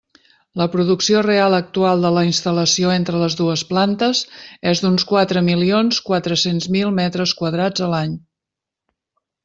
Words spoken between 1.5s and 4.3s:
actual de la instal·lació entre les dues plantes